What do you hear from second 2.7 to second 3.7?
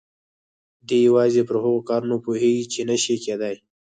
چې نه شي کېدای.